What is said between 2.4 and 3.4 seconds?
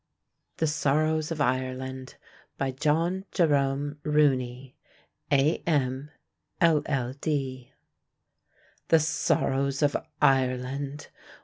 By JOHN